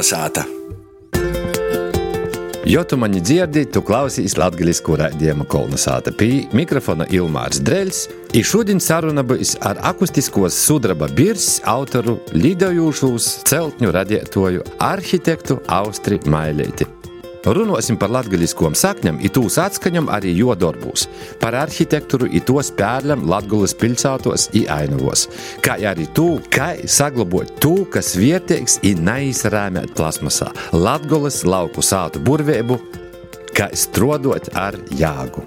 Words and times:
Kolnesāta! 0.00 0.44
Jo 2.64 2.84
tu 2.84 2.96
mani 2.96 3.20
dzirdi, 3.20 3.66
tu 3.68 3.82
klausies 3.84 4.38
latviešu 4.40 4.96
raidījuma 4.96 5.44
kolonizāta 5.44 6.14
pie 6.16 6.46
mikrofona 6.56 7.04
Ilmārs 7.12 7.60
Dreļs. 7.66 7.98
I 8.32 8.40
šodien 8.40 8.80
saruna 8.80 9.20
būs 9.26 9.58
ar 9.60 9.82
akustiskos 9.90 10.56
sudraba 10.56 11.10
birs 11.18 11.58
autoru 11.68 12.16
lidojošos 12.32 13.28
celtņu 13.50 13.92
radītoju 13.98 14.64
arhitektu 14.88 15.58
Austri 15.68 16.22
Mailēti. 16.24 16.99
Runāsim 17.40 17.96
par 17.96 18.12
latgaļiskām 18.12 18.74
sakņām, 18.76 19.20
it 19.24 19.32
tūs 19.32 19.56
atskaņam 19.62 20.10
arī 20.12 20.34
jodarbūs, 20.36 21.06
par 21.40 21.54
arhitektūru, 21.62 22.28
it 22.36 22.44
tos 22.50 22.68
pērļam 22.76 23.22
Latgulas 23.30 23.72
pilsētos 23.80 24.50
i 24.60 24.66
ainavos, 24.68 25.24
kā 25.64 25.78
arī 25.88 26.04
tū, 26.16 26.34
kā 26.52 26.74
saglabot 26.84 27.54
tū, 27.62 27.86
kas 27.92 28.12
vietēks 28.20 28.82
i 28.84 28.92
neizrāmēt 29.00 29.94
plasmasā, 29.96 30.50
Latgulas 30.76 31.40
lauku 31.48 31.80
sātu 31.80 32.20
burvēbu, 32.26 32.76
kā 33.56 33.70
strodot 33.72 34.52
ar 34.52 34.76
jāgu. 35.00 35.46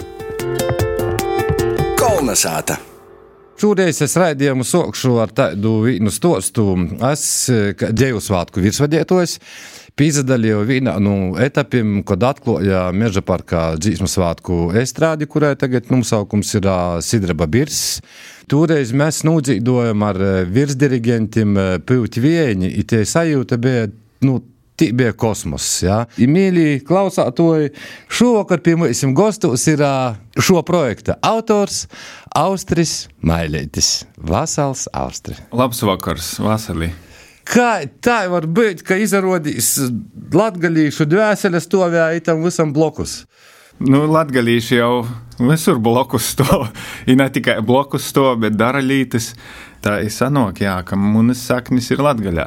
Kolnesāta! 2.02 2.80
Šoreiz 3.64 4.02
es 4.02 4.18
raidījumu 4.18 4.66
sākšu 4.66 5.14
ar 5.24 5.32
tādu 5.32 5.76
vienu 5.86 6.12
stostu. 6.12 6.66
Es, 7.08 7.24
kā 7.78 7.94
Dievu 7.94 8.20
svētku 8.20 8.64
virsvadītājs, 8.66 9.38
Pīzdaļoju 9.94 10.64
vienā 10.66 10.96
nu, 11.06 11.36
etapiem, 11.38 12.00
kad 12.08 12.24
atklāja 12.26 12.88
Meža 12.98 13.22
parkā 13.22 13.76
dzīsmu 13.78 14.08
svētku 14.10 14.56
estrādi, 14.82 15.28
kurai 15.30 15.52
tagad 15.60 15.92
nosaukums 15.94 16.50
ir 16.58 16.66
Sidraba 17.06 17.46
Birs. 17.46 18.00
Toreiz 18.50 18.90
mēs 18.90 19.22
nūdzīdojam 19.28 20.02
ar 20.08 20.18
virsdirigentiem 20.50 21.54
Pūti 21.86 22.26
Vieņi, 22.26 22.74
un 22.74 22.90
tie 22.90 23.04
sajūta 23.06 23.62
bija, 23.62 23.86
nu, 24.26 24.42
Tī 24.74 24.88
bija 24.98 25.14
kosmos. 25.14 25.68
Ja? 25.86 26.00
Mīļi 26.18 26.82
klausātoji, 26.88 27.70
šovakar 28.10 28.64
pie 28.66 28.74
mums 28.82 29.04
gastos 29.14 29.68
ir 29.70 29.86
šo 30.42 30.64
projekta 30.66 31.20
autors 31.22 31.84
Austris 32.34 33.04
Mailētis. 33.22 34.08
Vasals 34.18 34.88
Austri. 34.90 35.38
Labs 35.54 35.86
vakars, 35.86 36.40
Vasalī! 36.42 36.90
Kā 37.44 37.84
tā 38.04 38.24
var 38.32 38.48
būt, 38.48 38.86
ka 38.88 38.96
izrādīs 39.02 39.76
latgadījušu 40.34 41.08
dvēseli 41.12 41.60
stāvēja 41.64 42.24
tam 42.30 42.44
visam 42.46 42.72
blokus? 42.76 43.24
Nu, 43.84 44.06
Latvijas 44.08 44.70
jau 44.72 45.04
visur 45.40 45.80
blokus 45.84 46.30
stāv. 46.36 46.70
Ir 47.10 47.18
ne 47.20 47.28
tikai 47.34 47.60
blokus 47.66 48.08
stāv, 48.12 48.38
bet 48.46 48.56
daralītes. 48.56 49.34
Tā 49.84 49.98
ir 50.00 50.14
sanāk, 50.16 50.62
jā, 50.64 50.78
ka 50.88 50.96
munas 50.96 51.42
saknis 51.44 51.90
ir 51.92 52.00
Latvijā. 52.00 52.46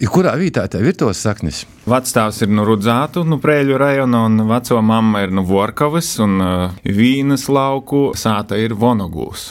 I 0.00 0.08
kurā 0.08 0.32
vietā 0.40 0.64
tā 0.72 0.80
ir 0.80 0.96
tos 0.96 1.20
saknis? 1.20 1.66
Vecāks 1.84 2.40
ir 2.42 2.48
no 2.48 2.64
Rudzātu, 2.64 3.26
no 3.28 3.36
Prēļu 3.42 3.76
rajona, 3.76 4.22
un 4.30 4.46
veco 4.48 4.80
mamma 4.80 5.20
ir 5.26 5.34
no 5.36 5.44
Vorkavas, 5.44 6.14
un 6.24 6.40
uh, 6.40 6.78
Vīnas 6.88 7.44
lauku 7.52 8.06
sāta 8.16 8.56
ir 8.56 8.72
Vonogūs. 8.72 9.50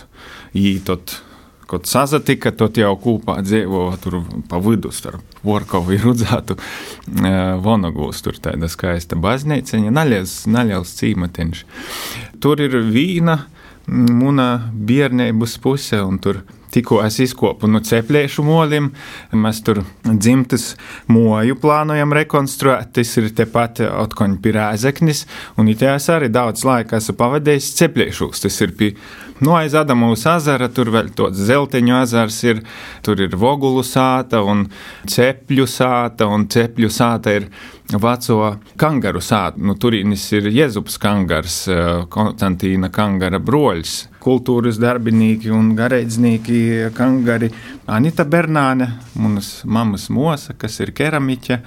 Ītot 0.57 1.13
kad 1.71 1.87
sazatika, 1.87 2.51
tad 2.51 2.75
jau 2.79 2.91
kopā 2.99 3.37
dzīvo 3.45 3.85
tur 4.03 4.19
pa 4.51 4.59
vidu 4.63 4.91
starp 4.91 5.39
Vorkovu 5.47 5.95
un 5.95 6.03
Rudzātu 6.03 6.57
Vonogūs. 7.63 8.19
Tur 8.25 8.39
tāda 8.43 8.67
skaista 8.71 9.15
baznīciņa, 9.19 9.93
naļiels, 9.95 10.35
naļiels 10.51 10.95
cīmatiņš. 10.99 11.63
Tur 12.43 12.63
ir 12.65 12.75
vīna, 12.91 13.37
muna 13.87 14.49
bērnības 14.71 15.55
puse, 15.63 16.01
un 16.03 16.19
tur 16.21 16.43
tikko 16.73 17.01
es 17.05 17.19
izkopu 17.23 17.69
no 17.71 17.81
cepliešu 17.85 18.45
molim. 18.47 18.91
Mēs 19.31 19.61
tur 19.65 19.83
dzimtas 20.07 20.75
moju 21.11 21.57
plānojam 21.61 22.15
rekonstruēt. 22.17 22.93
Tas 22.97 23.15
ir 23.21 23.31
tepat 23.37 23.83
atkoņa 23.87 24.39
pie 24.43 24.55
rēzeknis, 24.57 25.25
un 25.57 25.71
it 25.71 25.83
es 25.87 26.09
arī 26.13 26.31
daudz 26.31 26.65
laika 26.67 27.01
esmu 27.01 27.17
pavadījis 27.19 27.73
cepliešos. 27.81 28.45
Tas 28.45 28.61
ir 28.65 28.75
pie 28.79 28.95
Nu, 29.41 29.55
aiz 29.57 29.73
Adamovas 29.73 30.21
ezera 30.29 30.67
tur 30.69 30.91
vēl 30.93 31.07
tāds 31.17 31.39
zelteņu 31.47 31.95
ezers 32.03 32.35
ir, 32.45 32.59
tur 33.01 33.23
ir 33.25 33.33
vogulu 33.41 33.81
sāta 33.81 34.43
un 34.45 34.67
cepļu 35.09 35.65
sāta, 35.65 36.27
un 36.29 36.45
cepļu 36.45 36.89
sāta 36.93 37.33
ir 37.39 37.47
veco 37.99 38.57
kangaru 38.79 39.21
sāta. 39.23 39.59
Nu, 39.59 39.75
Turīnis 39.75 40.23
ir 40.37 40.49
Jēzus 40.51 40.99
Kangars, 41.01 41.67
eh, 41.67 42.05
Konstantīna 42.09 42.91
Kangara 42.91 43.39
broļs. 43.39 44.07
Kultūras 44.21 44.77
darbinieki 44.79 45.51
un 45.51 45.75
garīdznieki, 45.75 46.91
kangari, 46.93 47.51
Anita 47.87 48.23
Bernāne, 48.23 48.99
manas 49.15 49.63
mammas 49.65 50.09
mosa, 50.09 50.53
kas 50.53 50.79
ir 50.79 50.91
keramiķa, 50.91 51.59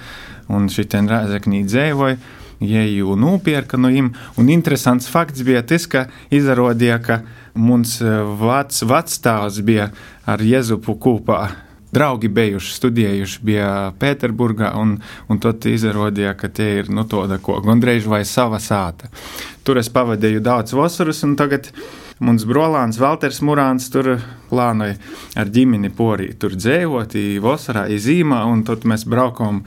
un 0.49 0.69
šī 0.69 0.89
ten 0.89 1.09
rēzeknī 1.09 1.65
dzēvoja 1.65 2.17
jeju 2.61 3.17
nopirka 3.17 3.77
no 3.77 3.89
viņiem. 3.89 4.13
Un 4.39 4.49
interesants 4.49 5.09
fakts 5.11 5.43
bija 5.43 5.63
tas, 5.67 5.87
ka 5.87 6.07
izrādījās, 6.31 7.03
ka 7.05 7.21
mums 7.55 7.99
vec, 8.01 8.81
vecstāvs 8.87 9.61
bija 9.65 9.91
ar 10.27 10.39
Jēzupu 10.39 10.99
kopā. 10.99 11.64
Draugi 11.95 12.31
bijuši 12.33 12.73
studējuši, 12.79 13.41
bija 13.47 13.71
Pēterburgā, 14.01 14.73
un, 14.81 14.97
un 15.31 15.43
tad 15.43 15.65
izrādījās, 15.69 16.39
ka 16.41 16.51
tie 16.51 16.71
ir 16.81 16.91
nu, 16.93 17.05
tāda 17.11 17.39
ko 17.43 17.61
gandrīz 17.65 18.09
vai 18.11 18.25
sava 18.29 18.61
sāta. 18.63 19.11
Tur 19.65 19.79
es 19.81 19.91
pavadīju 19.93 20.43
daudz 20.45 20.75
vasaras, 20.77 21.23
un 21.27 21.37
tagad 21.39 21.71
mums 22.25 22.47
brolāns 22.49 22.99
Valters 23.01 23.41
Mūrāns 23.45 23.91
tur 23.93 24.17
plānoja 24.51 24.97
ar 25.39 25.51
ģimeni 25.55 25.93
porīt, 25.95 26.39
tur 26.43 26.57
dzīvot, 26.59 27.17
vasarā, 27.45 27.87
zīmā, 27.91 28.43
un 28.51 28.65
tad 28.67 28.87
mēs 28.89 29.07
braukām 29.11 29.65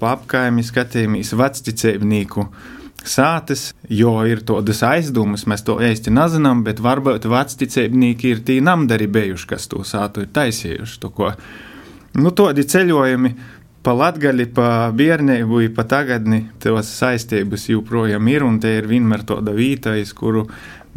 pa 0.00 0.16
apkaimi 0.16 0.64
skatījāmies 0.66 1.32
vecticēbnieku 1.36 2.48
sātes, 3.10 3.68
jo 3.88 4.14
ir 4.28 4.42
tādas 4.46 4.82
aizdomas, 4.86 5.46
mēs 5.50 5.64
to 5.66 5.78
īsti 5.82 6.12
nezinām, 6.14 6.64
bet 6.66 6.82
varbūt 6.84 7.28
vecticēbnieki 7.30 8.32
ir 8.32 8.42
tie 8.46 8.60
namdari 8.64 9.08
bijuši, 9.10 9.50
kas 9.52 9.68
to 9.72 9.84
sātu 9.86 10.24
ir 10.24 10.32
taisījuši. 10.36 10.98
To, 11.02 11.12
ko. 11.14 11.32
nu, 12.18 12.32
tādi 12.36 12.66
ceļojumi 12.66 13.34
pa 13.86 13.94
latgali, 13.94 14.48
pa 14.50 14.90
bērnību, 14.96 15.60
pa 15.76 15.84
tagadni, 15.86 16.48
tos 16.62 16.88
saistības 16.98 17.68
joprojām 17.70 18.26
ir, 18.32 18.42
un 18.42 18.58
te 18.62 18.72
ir 18.80 18.88
vienmēr 18.90 19.22
tāda 19.28 19.54
vīta, 19.54 19.94
iz 20.00 20.10
kuru 20.16 20.48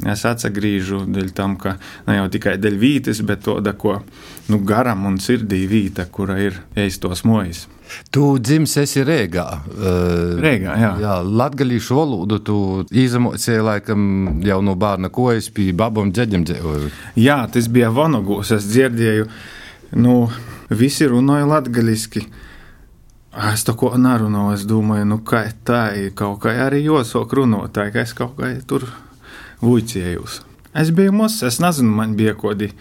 es 0.08 0.26
atgriežu 0.28 1.04
dēļ 1.10 1.34
tam, 1.36 1.58
ka 1.60 1.76
ne 2.08 2.20
jau 2.20 2.30
tikai 2.32 2.56
dēļ 2.62 2.78
vītes, 2.80 3.24
bet 3.28 3.44
tāda, 3.48 3.74
ko 3.78 4.00
nu, 4.50 4.62
garam 4.64 5.06
un 5.10 5.20
sirdī 5.22 5.66
vīta, 5.70 6.08
kura 6.12 6.40
ir 6.42 6.62
eistos 6.80 7.26
mojas. 7.28 7.68
Tu 8.14 8.24
dzimis 8.38 8.76
esi 8.84 9.04
Rīgā. 9.06 9.46
Uh, 9.74 10.36
Rīgā, 10.42 10.76
jā. 10.78 10.92
jā 11.02 11.16
Latgalīšu 11.26 11.98
valodu 11.98 12.38
tu 12.46 12.58
izmocēji 12.94 13.66
laikam 13.66 14.04
jau 14.46 14.59
no 14.66 14.76
bērna 14.80 15.09
kojas 15.14 15.50
pie 15.54 15.72
babam 15.74 16.14
džeģim 16.14 16.46
dzēvoju. 16.46 16.92
Jā, 17.20 17.40
tas 17.52 17.70
bija 17.74 17.90
Vanogūs, 17.94 18.54
es 18.56 18.70
dzirdēju, 18.70 19.26
nu, 19.98 20.20
visi 20.70 21.09
runāja 21.09 21.50
latgaliski. 21.50 22.28
Es 23.50 23.64
to 23.66 23.76
nerunāju, 23.78 24.56
es 24.58 24.66
domāju, 24.70 25.06
nu, 25.09 25.20
kā 25.26 25.44
tā 25.66 25.84
ir 25.98 26.16
kaut 26.18 26.42
kā 26.46 26.56
arī 26.66 26.82
josok 26.86 27.38
runāt, 27.42 27.74
tā 27.78 27.90
kā 27.94 28.06
es 28.06 28.16
kaut 28.18 28.38
kā 28.40 28.56
tur 28.70 28.88
vuicējos. 29.62 30.42
Es 30.80 30.92
biju 30.96 31.14
mazs, 31.18 31.44
es 31.47 31.59
nezinu, 31.64 31.94
man 31.97 32.16
bija 32.18 32.36
kaut 32.38 32.53
kādi 32.53 32.72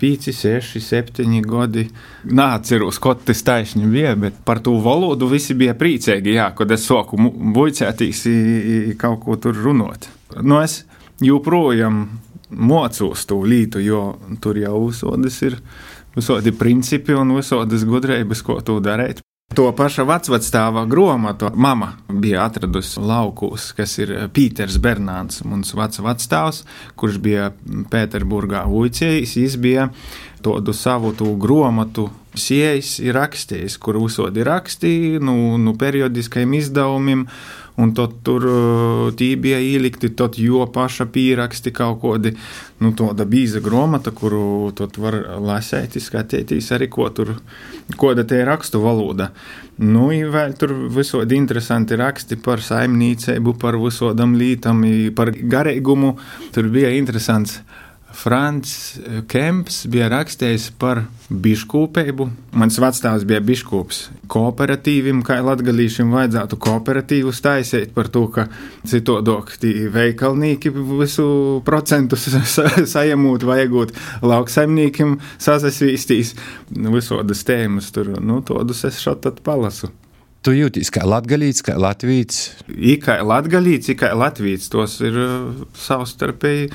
5, 0.00 0.32
6, 0.32 0.80
7 0.82 1.40
gadi. 1.46 1.86
Nāceros, 2.24 3.00
ko 3.02 3.14
tas 3.16 3.42
taisni 3.46 3.86
bija, 3.90 4.14
bet 4.20 4.38
par 4.44 4.60
to 4.64 4.76
valodu 4.84 5.28
visi 5.30 5.56
bija 5.58 5.74
priecīgi, 5.78 6.36
jā, 6.36 6.50
kad 6.56 6.70
es 6.74 6.86
soku 6.86 7.18
buļcētīs 7.56 8.22
kaut 9.00 9.22
ko 9.24 9.38
tur 9.40 9.56
runāt. 9.66 10.10
Nu, 10.42 10.60
es 10.60 10.84
joprojām 11.24 12.06
mocos 12.50 13.26
to 13.26 13.40
lītu, 13.42 13.82
jo 13.82 14.02
tur 14.42 14.58
jau 14.60 14.86
visodas 14.86 15.40
ir 15.42 15.58
visādi 16.16 16.52
principi 16.56 17.16
un 17.16 17.34
visādas 17.36 17.84
gudrības, 17.88 18.44
ko 18.44 18.60
tu 18.64 18.78
darīt. 18.84 19.25
To 19.54 19.68
pašu 19.78 20.02
vecvectāvā 20.08 20.82
grāmatu 20.90 21.52
mama 21.54 21.92
bija 22.10 22.42
atradusi 22.48 22.98
laukos, 22.98 23.68
kas 23.78 23.92
ir 24.02 24.10
Pīters 24.34 24.80
Bernāns, 24.82 25.44
mums 25.46 25.70
vecs 25.78 26.02
vecstāvs, 26.02 26.64
kurš 26.98 27.20
bija 27.22 27.52
Pēterburgā 27.92 28.64
uicējis. 28.66 29.36
Viņš 29.38 29.58
bija 29.62 29.86
tādu 30.42 30.74
savu 30.74 31.14
grāmatu 31.38 32.08
siejas 32.34 32.96
ir 32.98 33.14
rakstījis, 33.16 33.78
kur 33.78 34.00
uzsodi 34.02 34.42
rakstīja, 34.46 35.22
nu, 35.22 35.54
nu 35.62 35.76
periodiskajiem 35.78 36.58
izdevumiem 36.58 37.28
un 37.76 37.92
tad 37.96 38.14
tur 38.24 38.46
uh, 38.48 39.08
tī 39.16 39.34
bija 39.40 39.58
ielikti 39.60 40.10
tad 40.16 40.38
jo 40.40 40.64
paša 40.72 41.08
pieraksti 41.12 41.72
kaut 41.76 42.00
kādi, 42.02 42.32
nu, 42.80 42.92
tāda 42.96 43.26
bīza 43.28 43.60
gromata, 43.64 44.12
kuru 44.16 44.72
tad 44.76 44.96
var 45.00 45.18
lasēt, 45.44 45.98
skatīties 46.00 46.72
arī, 46.76 46.88
ko 46.92 47.08
tur, 47.12 47.34
koda 48.00 48.24
te 48.24 48.40
ir 48.40 48.48
rakstu 48.48 48.80
valoda. 48.84 49.30
Nu, 49.76 50.08
vēl 50.08 50.56
tur 50.56 50.72
visodi 50.92 51.36
interesanti 51.36 51.98
raksti 52.00 52.38
par 52.40 52.64
saimniecību, 52.64 53.58
par 53.60 53.76
visodam 53.80 54.32
lītam, 54.40 54.80
par 55.16 55.34
garīgumu. 55.36 56.14
Tur 56.56 56.70
bija 56.72 56.94
interesants 56.96 57.60
Frants 58.16 58.72
Kemps 59.28 59.82
bija 59.92 60.08
rakstījis 60.08 60.70
par 60.80 61.02
biškopību. 61.28 62.26
Mans 62.56 62.78
vecāks 62.80 63.26
bija 63.28 63.42
biškops 63.44 63.98
kooperatīvim, 64.32 65.20
kā 65.26 65.36
latgalīšiem 65.44 66.14
vajadzētu 66.14 66.58
kooperatīvus 66.66 67.42
taisīt 67.44 67.92
par 67.96 68.08
to, 68.14 68.24
ka 68.32 68.46
citodok 68.88 69.52
tī 69.60 69.74
veikalnīki 69.92 70.72
visu 70.76 71.28
procentu 71.66 72.18
sajamūt, 72.96 73.46
vajagot 73.46 73.94
lauksaimniekiem 74.24 75.18
sasasvīstīs 75.36 76.34
visodas 76.72 77.44
tēmas 77.46 77.92
tur. 77.92 78.16
Nu, 78.16 78.40
todus 78.46 78.84
es 78.88 79.02
šotat 79.04 79.44
palasu. 79.46 79.92
Tu 80.46 80.52
jūties 80.54 80.92
kā 80.94 81.02
latgalīts, 81.02 81.64
kā 81.66 81.74
latvīts? 81.74 82.36
Kā 83.02 83.16
latgalīts, 83.26 83.90
kā 83.98 84.12
latvīts, 84.14 84.68
tos 84.70 84.92
ir 85.02 85.16
uh, 85.18 85.64
savstarpēji 85.74 86.68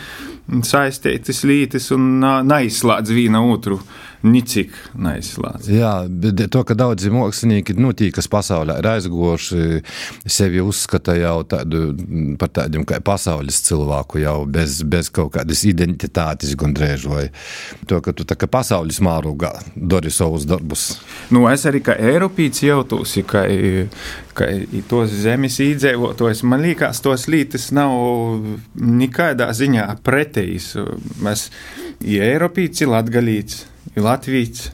saistītas 0.67 1.39
lītis 1.47 1.87
un 1.95 2.19
neizslēdz 2.49 3.13
viena 3.15 3.39
otru. 3.47 3.79
Nicik 4.21 4.73
neizslēdz. 5.01 5.69
Jā, 5.73 5.91
bet 6.07 6.43
to, 6.53 6.61
ka 6.67 6.75
daudzi 6.77 7.09
mākslinieki, 7.13 7.75
nu, 7.81 7.93
tī, 7.97 8.11
kas 8.13 8.29
pasaulē 8.31 8.77
ir 8.81 8.89
aizgoši, 8.91 9.81
sevi 10.29 10.61
uzskata 10.61 11.15
jau 11.17 11.39
tādu, 11.49 11.95
par 12.41 12.51
tādiem 12.53 12.85
kā 12.87 13.01
pasaules 13.05 13.61
cilvēku, 13.65 14.21
jau 14.21 14.37
bez, 14.45 14.81
bez 14.85 15.09
kaut 15.13 15.33
kādas 15.37 15.65
identitātes 15.69 16.53
gandrīz, 16.59 17.07
vai 17.09 17.27
to, 17.89 18.01
ka 18.05 18.13
tu 18.13 18.27
tā 18.27 18.37
kā 18.37 18.49
pasaules 18.51 19.01
mārūgā 19.01 19.55
dari 19.75 20.13
savus 20.13 20.45
darbus. 20.49 20.91
Nu, 21.33 21.47
es 21.49 21.65
arī 21.69 21.81
kā 21.85 21.97
Eiropīts 21.97 22.61
jūtos, 22.65 23.17
ka, 23.29 23.47
ka 24.35 24.47
tos 24.89 25.13
zemes 25.23 25.59
īdzīvotājs, 25.63 26.43
man 26.47 26.63
liekas, 26.65 27.01
tos 27.03 27.27
lītas 27.31 27.69
nav 27.75 27.93
nekādā 28.75 29.51
ziņā 29.55 29.87
pretējs. 30.05 30.73
Mēs, 31.23 31.49
ja 32.05 32.29
Eiropīts 32.31 32.85
ir 32.85 32.93
latgalīts, 32.93 33.65
ir 33.95 34.07
Latvijas. 34.07 34.71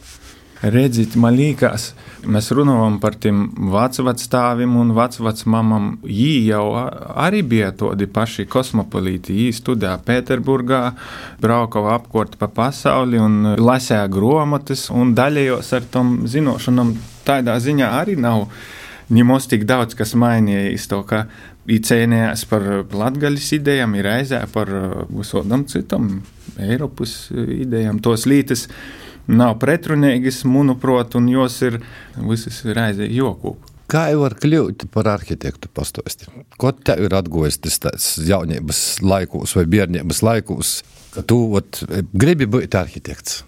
Redziet, 0.58 1.14
man 1.22 1.36
liekas, 1.38 1.92
mēs 2.26 2.48
runājam 2.58 2.96
par 2.98 3.14
tiem 3.22 3.44
vecvecāviem 3.70 4.72
un 4.82 4.94
vecvecmamam. 4.98 5.92
Viņi 6.02 6.48
jau 6.48 6.64
arī 7.14 7.44
bija 7.46 7.70
tādi 7.78 8.08
paši 8.10 8.48
kosmopolīti. 8.50 9.36
Viņi 9.38 9.54
studēja 9.60 10.00
Pēterburgā, 10.08 10.82
brauca 11.44 11.84
apkārt 11.94 12.40
pa 12.42 12.50
pasauli 12.50 13.22
un 13.22 13.54
lasīja 13.62 14.08
grāmatas 14.10 14.88
un 14.90 15.14
daļējos 15.18 15.72
ar 15.78 15.88
tom 15.94 16.18
zināšanām. 16.26 16.96
Tādā 17.28 17.60
ziņā 17.62 17.94
arī 18.00 18.18
nav 18.18 18.48
ņemos 19.14 19.48
tik 19.52 19.66
daudz, 19.70 19.96
kas 19.98 20.16
mainījās. 20.20 20.88
To, 20.92 21.02
ka 21.08 21.26
ir 21.68 21.84
cēnījās 21.88 22.46
par 22.50 22.66
latgaļas 22.92 23.52
idejām, 23.60 23.96
ir 24.00 24.10
aizē 24.12 24.44
par 24.54 24.72
visodam 25.12 25.68
citam 25.70 26.22
Eiropas 26.58 27.28
idejām. 27.34 28.02
Tos 28.04 28.28
lītas 28.30 28.68
nav 29.28 29.58
pretrunīgas, 29.62 30.44
manuprāt, 30.48 31.18
un 31.20 31.28
jos 31.32 31.60
ir 31.68 31.82
visas 32.18 32.64
reizē 32.66 33.10
joku. 33.12 33.58
Kā 33.88 34.10
jau 34.12 34.26
var 34.26 34.34
kļūt 34.36 34.90
par 34.92 35.08
arhitektu 35.14 35.70
pastāstīt? 35.72 36.28
Ko 36.60 36.74
tev 36.76 37.06
ir 37.08 37.14
atgojis 37.16 37.62
tas 37.64 38.08
jaunības 38.20 39.00
laikos 39.00 39.56
vai 39.56 39.64
bērnības 39.72 40.20
laikos, 40.28 40.72
ka 41.14 41.24
tu 41.24 41.40
ot, 41.56 41.86
gribi 42.12 42.50
būt 42.52 42.76
arhitekts? 42.76 43.46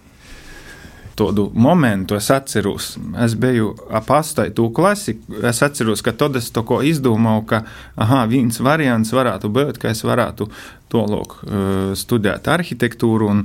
Tādu 1.19 1.49
momentu 1.51 2.15
es 2.15 2.29
atceros. 2.31 2.93
Es 3.19 3.33
biju 3.39 3.73
ap 3.91 4.07
astoņu 4.15 4.69
klasi. 4.75 5.17
Es 5.49 5.59
atceros, 5.65 6.03
ka 6.05 6.13
tad 6.15 6.37
es 6.39 6.47
to 6.55 6.63
izdomāju, 6.63 7.43
ka 7.49 7.63
aha, 7.99 8.23
viens 8.31 8.61
variants 8.63 9.11
varētu 9.15 9.51
būt, 9.51 9.81
ka 9.81 9.91
es 9.91 10.03
varētu 10.07 10.47
to 10.89 11.03
lūk, 11.11 11.35
studēt 11.99 12.47
arhitektūru 12.47 13.27
un, 13.33 13.43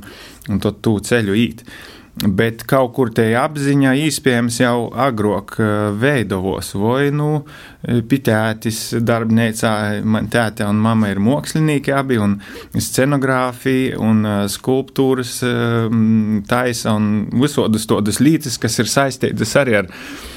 un 0.48 0.62
to 0.62 0.94
ceļu 1.10 1.34
īt. 1.40 1.66
Bet 2.14 2.62
kaut 2.70 2.92
kur 2.94 3.08
te 3.10 3.24
apziņā 3.34 3.96
iespējams 4.06 4.60
jau 4.60 4.86
agrāk 5.02 5.56
eh, 5.58 5.70
veidojos, 5.98 6.68
vai 6.78 7.08
nu 7.10 7.40
eh, 7.42 8.04
pitētis 8.06 9.00
darbnīcā, 9.02 9.72
man 10.06 10.28
tēta 10.30 10.68
un 10.70 10.78
mama 10.78 11.10
ir 11.10 11.18
mākslinieki 11.18 11.90
abi, 11.90 12.20
un 12.22 12.36
scenogrāfija 12.78 13.98
un 13.98 14.22
eh, 14.30 14.36
skulptūras 14.46 15.32
taisa 16.46 16.94
un 16.94 17.08
visodas 17.34 17.88
todas 17.90 18.22
lītas, 18.22 18.60
kas 18.62 18.78
ir 18.78 18.92
saistītas 18.92 19.56
arī 19.58 19.74
ar, 19.80 19.90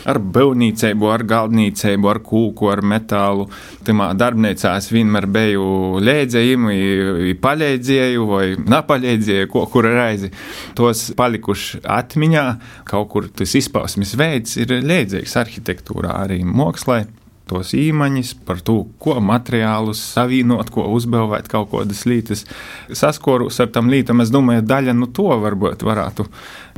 ar 0.09 0.17
būvniecību, 0.17 1.11
ar 1.13 1.27
galdniecību, 1.29 2.09
ar 2.09 2.21
kūku, 2.25 2.71
ar 2.73 2.81
metālu. 2.81 3.45
Timā 3.85 4.09
darbnīcā 4.17 4.73
es 4.81 4.89
vienmēr 4.95 5.29
biju 5.29 6.01
lēdzējumi, 6.01 7.37
paļēdzēju 7.45 8.27
vai 8.33 8.43
napaļēdzēju, 8.65 9.53
ko 9.53 9.67
kur 9.69 9.91
reizi 9.93 10.33
tos 10.77 11.11
palikuši 11.17 11.66
atmiņā, 11.83 12.47
kaut 12.87 13.09
kur 13.13 13.29
tas 13.29 13.55
izpausmes 13.59 14.15
veids 14.19 14.57
ir 14.61 14.73
līdzīgs 14.81 15.37
arhitektūrā, 15.43 16.17
arī 16.25 16.43
mākslā. 16.45 17.05
Tos 17.47 17.69
īmaņus 17.79 18.33
par 18.43 18.59
to, 18.59 18.81
ko 18.99 19.21
materiālus 19.23 20.01
savienot, 20.17 20.67
ko 20.73 20.83
uzbūvēt, 20.97 21.47
kaut 21.47 21.69
kādas 21.71 22.03
lietas. 22.09 22.43
Saskorus 22.91 23.61
ar 23.63 23.71
tam 23.71 23.87
lītam, 23.91 24.19
es 24.19 24.33
domāju, 24.33 24.65
daļa 24.67 24.95
no 24.97 25.05
nu 25.05 25.13
to 25.15 25.29
varbūt 25.45 25.85
varētu 25.87 26.27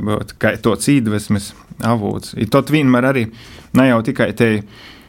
būt 0.06 0.36
kā 0.38 0.54
tāds 0.62 0.86
iedvesmas 0.92 1.50
avots. 1.82 2.36
Ir 2.38 2.52
tot 2.54 2.70
vienmēr 2.70 3.10
arī 3.10 3.26
ne 3.74 3.88
jau 3.90 3.98
tikai 4.06 4.30
te 4.38 4.52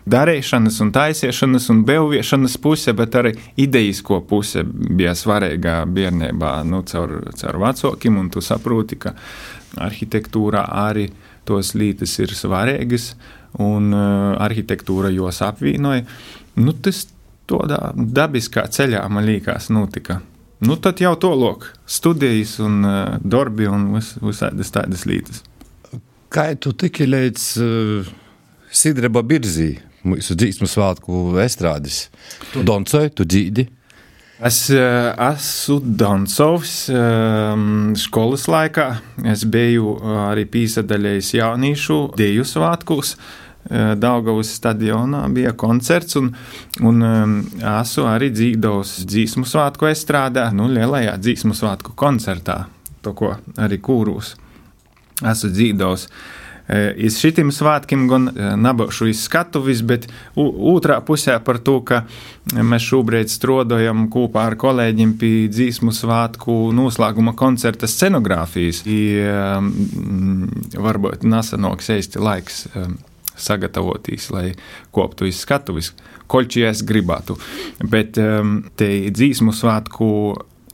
darīšanas, 0.09 0.79
un 0.81 0.91
taisīšanas 0.95 1.69
un 1.73 1.83
belviešanas 1.85 2.57
puse, 2.61 2.93
bet 2.97 3.15
arī 3.19 3.35
idejisko 3.61 4.21
puse 4.29 4.63
bija 4.65 5.13
svarīga 5.17 5.81
bērnībā, 5.85 6.55
nu, 6.67 6.81
caur, 6.89 7.19
caur 7.37 7.61
vecākiem. 7.61 8.21
Tu 8.31 8.41
saproti, 8.45 8.97
ka 9.01 9.13
arhitektūrā 9.79 10.63
arī 10.83 11.07
tos 11.47 11.73
lītas 11.77 12.17
ir 12.21 12.33
svarīgas, 12.35 13.13
un 13.59 13.91
uh, 13.95 14.35
arhitektūra 14.41 15.11
jos 15.13 15.41
apvienoja. 15.45 16.05
Nu, 16.59 16.73
tas 16.73 17.05
tādā 17.49 17.91
dabiskā 17.95 18.65
ceļā 18.71 19.03
man 19.11 19.27
liekas 19.27 19.69
notika. 19.73 20.21
Nu, 20.61 20.77
tad 20.77 21.01
jau 21.01 21.15
to 21.19 21.31
lok, 21.35 21.65
studijas 21.89 22.59
un 22.61 22.83
uh, 22.85 23.15
darbi 23.23 23.67
un 23.69 23.95
vis, 23.95 24.13
visādas 24.21 24.71
tādas 24.73 25.07
lietas. 25.09 25.41
Kā 26.31 26.51
tu 26.55 26.71
tiki 26.77 27.07
līdz 27.09 27.47
uh, 27.59 28.11
Sidraba 28.71 29.23
Birzī, 29.27 29.73
mūsu 30.07 30.37
dzīsmu 30.37 30.69
svētku 30.69 31.23
estrādes? 31.43 32.05
Tu 32.53 32.63
doncoji, 32.67 33.11
tu 33.17 33.27
dzīdi? 33.27 33.67
Es 34.41 34.71
uh, 34.73 35.11
esmu 35.21 35.75
Donsovs 35.85 36.87
um, 36.89 37.91
skolas 37.93 38.47
laikā. 38.49 38.87
Es 39.29 39.43
biju 39.45 39.93
arī 40.23 40.47
pīsadaļējis 40.49 41.29
jauniešu 41.37 41.97
deju 42.17 42.45
svētkos. 42.49 43.13
Uh, 43.69 43.91
Daugavas 44.01 44.49
stadionā 44.57 45.21
bija 45.29 45.53
koncerts, 45.53 46.17
un, 46.17 46.31
un 46.81 47.05
um, 47.05 47.35
esmu 47.53 48.07
arī 48.09 48.31
dzīvojis 48.33 48.95
dzīsmu 49.11 49.45
svētku 49.45 49.91
estrādā, 49.91 50.47
nu, 50.57 50.65
lielajā 50.73 51.19
dzīsmu 51.21 51.53
svētku 51.61 51.93
koncertā, 51.93 52.63
to 53.05 53.13
ko 53.13 53.35
arī 53.61 53.77
kūrūs. 53.77 54.33
Esmu 55.21 55.53
dzīvojis 55.53 56.07
Iz 56.69 57.17
šitim 57.19 57.49
svētkiem 57.51 58.05
gan 58.07 58.29
nebūšu 58.61 59.09
izskatuvis, 59.11 59.81
bet 59.87 60.07
otrā 60.37 60.99
pusē 61.03 61.37
par 61.43 61.59
to, 61.59 61.79
ka 61.83 62.03
mēs 62.55 62.85
šobrīd 62.87 63.31
strādājam 63.31 64.05
kopā 64.13 64.45
ar 64.51 64.57
kolēģiem 64.61 65.15
pie 65.19 65.33
dzīsmu 65.51 65.93
svētku 65.95 66.57
noslēguma 66.77 67.35
koncerta 67.39 67.89
scenogrāfijas. 67.91 68.83
I, 68.87 69.01
varbūt 70.77 71.25
nesanoks 71.27 71.91
īsti 71.97 72.21
laiks 72.21 72.65
sagatavoties, 73.41 74.29
lai 74.31 74.45
koptu 74.93 75.27
izskatuvis, 75.29 75.91
koļķi 76.31 76.65
es 76.69 76.85
gribētu. 76.87 77.37
Bet 77.81 78.19
te 78.79 78.89
dzīsmu 79.09 79.55
svētku 79.55 80.07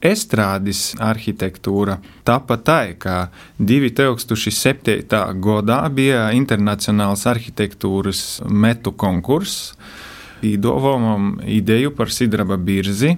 estrādes 0.04 0.92
arhitektūra 1.02 1.98
tāpat 2.26 2.64
tā, 2.66 2.80
ka 3.00 3.16
2007. 3.58 5.06
gadā 5.42 5.80
bija 5.94 6.28
Internacionāls 6.36 7.26
arhitektūras 7.30 8.42
metu 8.48 8.92
konkurss, 8.92 9.74
īdovām 10.42 11.40
ideju 11.46 11.94
par 11.96 12.12
Sidraba 12.14 12.56
birzi. 12.56 13.16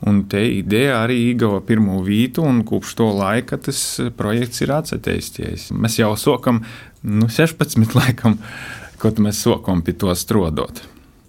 Un 0.00 0.22
te 0.32 0.40
ideja 0.48 1.02
arī 1.02 1.18
ieguva 1.28 1.58
pirmo 1.60 1.98
vītu, 2.00 2.40
un 2.40 2.62
kopš 2.64 2.94
to 2.96 3.10
laika 3.12 3.58
tas 3.60 4.00
projekts 4.16 4.62
ir 4.64 4.72
atsaistījies. 4.72 5.66
Mēs 5.76 5.98
jau 6.00 6.14
sokam, 6.16 6.62
nu, 7.04 7.28
16 7.28 7.92
laikam, 7.98 8.38
kad 9.00 9.20
mēs 9.20 9.42
sokam 9.44 9.84
pie 9.84 9.92
to 10.00 10.14
strodot. 10.16 10.80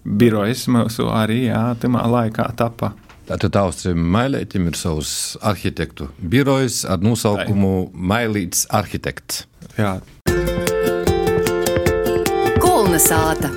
Birojas 0.08 0.64
mūsu 0.72 1.10
arī 1.12 1.50
jā, 1.50 1.66
tajā 1.84 2.06
laikā 2.16 2.48
tapa. 2.56 2.94
Tātad 3.32 3.56
Austrijam 3.62 4.02
Mailētim 4.12 4.66
ir 4.68 4.76
savs 4.76 5.38
arhitektu 5.40 6.10
birojs 6.20 6.82
ar 6.84 7.00
nosaukumu 7.00 7.88
Mailīts 7.96 8.66
arhitekts. 8.68 9.46
Jā. 9.78 9.94
Kulna 12.60 13.00
sāta. 13.00 13.48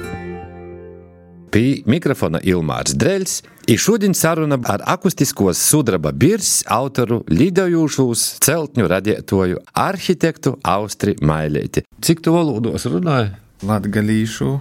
Pie 1.52 1.84
mikrofona 1.92 2.40
Ilmārs 2.40 2.96
Dreļs 2.96 3.42
I 3.68 3.76
šodien 3.82 4.16
saruna 4.16 4.62
ar 4.72 4.86
akustiskos 4.96 5.60
sudraba 5.60 6.14
birs 6.16 6.62
autoru 6.72 7.20
lidojūšos 7.28 8.26
celtņu 8.48 8.88
radītoju 8.96 9.60
arhitektu 9.84 10.56
Austri 10.64 11.20
Mailēti. 11.20 11.84
Cik 12.00 12.24
tu 12.24 12.38
valodos 12.40 12.88
runāji? 12.88 13.34
Latgalīšu, 13.68 14.52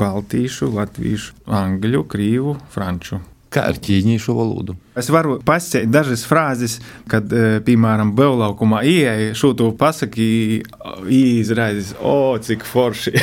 baltīšu, 0.00 0.72
latviešu, 0.80 1.40
angļu, 1.44 2.06
krīvu, 2.08 2.60
franču. 2.72 3.20
Kā 3.52 3.68
ar 3.70 3.78
ķīniešu 3.78 4.34
valodu? 4.34 4.74
Es 4.98 5.08
varu 5.12 5.36
pasakāt 5.46 5.90
dažas 5.92 6.24
frāzes, 6.26 6.80
kad, 7.10 7.30
e, 7.30 7.60
piemēram, 7.66 8.10
Beulaukumā 8.18 8.82
ieeja 8.82 9.36
šo 9.38 9.52
to 9.58 9.70
pasaki, 9.78 10.26
izraizes, 11.06 11.94
o, 12.00 12.34
cik 12.42 12.66
forši. 12.66 13.14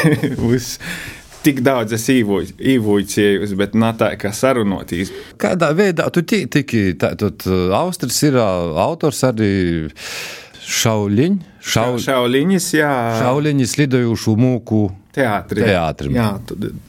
Tik 1.44 1.58
daudz 1.60 1.92
es 1.92 2.06
īvoju, 2.08 2.56
bet 3.60 3.74
nav 3.76 3.98
tā, 4.00 4.14
kā 4.16 4.32
sarunotīs. 4.32 5.10
Kādā 5.36 5.74
veidā 5.76 6.06
tu 6.16 6.24
tiki? 6.24 6.94
Tātad 6.96 7.44
Austris 7.76 8.22
ir 8.24 8.38
autors 8.40 9.20
arī 9.28 9.52
Šauliņš. 10.64 11.50
Šau... 11.64 11.98
Šauliņas, 12.00 12.70
jā. 12.76 12.94
Šauliņas 13.20 13.76
lidojušu 13.80 14.38
mūku 14.40 14.86
teātrim. 15.14 15.68
teātrim. 15.68 16.16
Jā, 16.18 16.30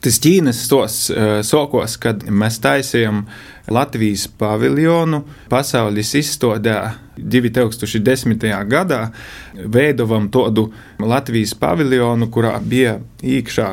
tas 0.05 0.21
Ķīnas 0.25 0.65
tos 0.71 0.99
uh, 1.13 1.39
sokos, 1.47 1.99
kad 2.01 2.25
mēs 2.29 2.61
taisījām 2.65 3.25
Latvijas 3.73 4.27
paviljonu 4.39 5.23
pasaules 5.49 6.11
izstādē 6.19 6.77
2010. 7.17 8.45
gadā. 8.69 9.01
Veidojam 9.55 10.29
tādu 10.33 10.67
Latvijas 11.01 11.55
paviljonu, 11.59 12.29
kurā 12.33 12.59
bija 12.61 12.99
iekšā 13.23 13.69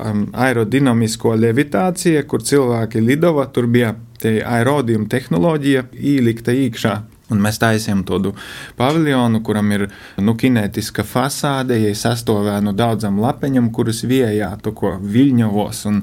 aerodinamisko 0.48 1.36
levitācija, 1.36 2.24
kur 2.24 2.46
cilvēki 2.46 3.04
lidova, 3.04 3.48
tur 3.52 3.68
bija 3.72 3.96
aerodījuma 4.24 5.10
tehnoloģija 5.12 5.88
ielikta 5.98 6.56
iekšā. 6.56 6.96
Un 7.32 7.42
mēs 7.44 7.60
taisījām 7.62 8.04
tādu 8.08 8.34
paviljonu, 8.80 9.42
kuram 9.46 9.72
ir 9.76 9.88
nu, 10.22 10.36
kinētiska 10.40 11.06
fasāde, 11.08 11.78
ja 11.80 11.94
sastāvā 11.98 12.58
no 12.64 12.74
daudzām 12.76 13.22
lapeņām, 13.24 13.72
kuras 13.76 14.04
ko 14.78 14.96
viļņavos, 15.02 15.84
un, 15.92 16.02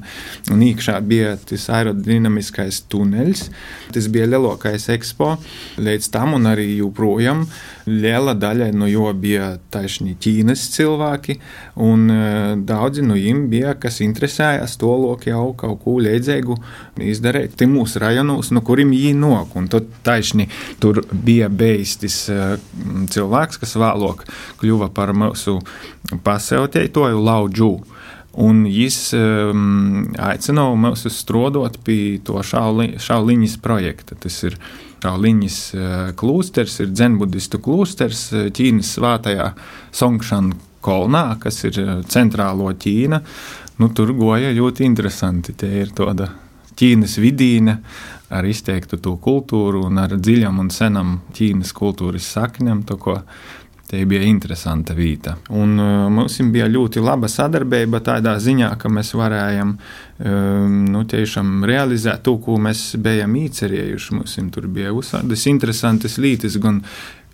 un 0.52 0.66
iekšā 0.68 0.98
bija 1.04 1.36
tas 1.48 1.68
aerodinamiskais 1.78 2.82
tunelis. 2.90 3.48
Tas 3.94 4.08
bija 4.12 4.28
lielākais 4.30 4.88
ekspo 4.94 5.34
līdz 5.78 6.12
tam, 6.14 6.36
un 6.38 6.48
arī 6.50 6.70
joprojām 6.78 7.46
liela 7.88 8.34
daļa 8.36 8.70
no 8.76 8.88
jo 8.88 9.08
bija 9.16 9.54
taisni 9.72 10.14
Ķīnas 10.20 10.66
cilvēki, 10.74 11.38
un 11.84 12.08
e, 12.12 12.18
daudzi 12.68 13.04
no 13.06 13.16
viņiem 13.16 13.46
bija, 13.52 13.74
kas 13.80 14.00
interesējās 14.04 14.76
to 14.80 14.90
loku 15.04 15.30
jau 15.30 15.52
kaut 15.58 15.82
ko 15.84 15.96
līdzīgu 16.04 16.58
izdarīt. 17.08 17.64
Mūsu 17.68 18.02
rajonos, 18.02 18.52
no 18.54 18.62
kuriem 18.64 18.92
viņi 18.94 19.14
un 19.58 19.68
tad 19.72 19.88
taisni 20.06 20.48
tur 20.82 21.00
bija 21.24 21.48
beistis 21.48 22.24
eh, 22.32 22.56
cilvēks, 23.10 23.60
kas 23.62 23.76
vēlāk 23.78 24.24
kļuva 24.60 24.90
par 24.94 25.14
mūsu 25.16 25.58
pasautētoju 26.24 27.22
Laudžu. 27.22 27.72
Un 28.38 28.60
viņš 28.70 28.98
um, 29.18 29.62
aicināja 30.22 30.76
mūs 30.78 31.06
strādāt 31.10 31.80
pie 31.82 32.20
to 32.22 32.38
šauliņas 32.44 33.56
projekta. 33.64 34.14
Tas 34.20 34.36
ir 34.46 34.54
šauliņas 35.02 35.56
uh, 35.74 35.86
klūsters, 36.18 36.76
ir 36.84 36.92
dzenbudistu 36.92 37.58
klūsters 37.64 38.28
eh, 38.36 38.50
Ķīnas 38.54 38.94
svētajā 38.98 39.48
Songšana 39.96 40.58
kolnā, 40.84 41.24
kas 41.42 41.64
ir 41.66 41.80
centrālo 42.06 42.70
Ķīna. 42.70 43.22
Nu, 43.82 43.90
tur 43.94 44.14
goja 44.14 44.54
ļoti 44.54 44.86
interesanti. 44.86 45.56
Tie 45.58 45.82
ir 45.82 45.90
tāda 45.96 46.30
Ķīnas 46.78 47.18
vidīne 47.18 47.80
ar 48.34 48.46
izteiktu 48.48 48.98
to 49.02 49.16
kultūru 49.22 49.86
un 49.88 50.00
ar 50.00 50.16
dziļam 50.16 50.60
un 50.62 50.72
senam 50.74 51.18
Ķīnas 51.36 51.72
kultūras 51.76 52.28
sakņam. 52.36 52.84
Tie 53.88 54.02
bija 54.04 54.20
interesanta 54.28 54.92
vieta. 54.92 55.38
Un 55.56 55.78
uh, 55.80 56.10
mums 56.12 56.34
bija 56.52 56.66
ļoti 56.68 57.00
laba 57.00 57.24
sadarbība 57.32 58.02
tādā 58.04 58.34
ziņā, 58.36 58.74
ka 58.76 58.90
mēs 58.92 59.14
varējām 59.16 59.70
um, 59.72 60.74
nu, 60.92 61.06
tiešām 61.08 61.64
realizēt 61.64 62.20
to, 62.26 62.34
ko 62.44 62.58
mēs 62.60 62.98
bijām 63.00 63.38
īcerējuši. 63.40 64.18
Mums 64.18 64.36
tur 64.52 64.68
bija 64.68 64.92
uzsādas 64.92 65.46
interesantas 65.48 66.18
lietas, 66.20 66.58
gan 66.60 66.82